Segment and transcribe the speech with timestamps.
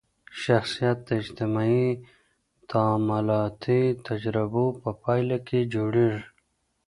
[0.43, 1.87] شخصیت د اجتماعي
[2.71, 6.23] تعاملاتي تجربو په پایله کي جوړېږي.